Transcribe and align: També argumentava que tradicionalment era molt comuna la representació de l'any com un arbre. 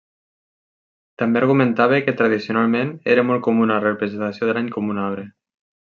També 1.23 1.41
argumentava 1.41 2.01
que 2.07 2.15
tradicionalment 2.21 2.95
era 3.17 3.27
molt 3.33 3.45
comuna 3.49 3.77
la 3.77 3.85
representació 3.87 4.51
de 4.51 4.57
l'any 4.59 4.73
com 4.79 4.93
un 4.95 5.03
arbre. 5.11 5.29